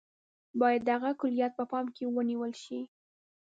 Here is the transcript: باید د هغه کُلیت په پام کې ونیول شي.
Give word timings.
باید 0.59 0.81
د 0.85 0.89
هغه 0.95 1.11
کُلیت 1.21 1.51
په 1.59 1.63
پام 1.71 1.85
کې 1.95 2.03
ونیول 2.07 2.51
شي. 2.63 2.79